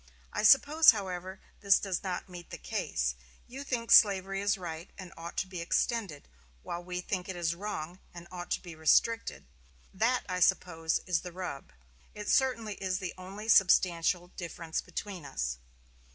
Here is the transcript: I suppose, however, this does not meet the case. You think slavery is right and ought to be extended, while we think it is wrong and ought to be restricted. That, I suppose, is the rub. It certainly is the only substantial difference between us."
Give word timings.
I 0.33 0.41
suppose, 0.41 0.89
however, 0.89 1.39
this 1.59 1.77
does 1.77 2.01
not 2.01 2.27
meet 2.27 2.49
the 2.49 2.57
case. 2.57 3.13
You 3.45 3.63
think 3.63 3.91
slavery 3.91 4.41
is 4.41 4.57
right 4.57 4.89
and 4.97 5.13
ought 5.15 5.37
to 5.37 5.47
be 5.47 5.61
extended, 5.61 6.27
while 6.63 6.83
we 6.83 7.01
think 7.01 7.29
it 7.29 7.35
is 7.35 7.53
wrong 7.53 7.99
and 8.11 8.27
ought 8.31 8.49
to 8.53 8.61
be 8.63 8.73
restricted. 8.73 9.45
That, 9.93 10.23
I 10.27 10.39
suppose, 10.39 11.01
is 11.05 11.21
the 11.21 11.31
rub. 11.31 11.71
It 12.15 12.27
certainly 12.29 12.73
is 12.81 12.97
the 12.97 13.13
only 13.15 13.47
substantial 13.47 14.29
difference 14.29 14.81
between 14.81 15.23
us." 15.23 15.57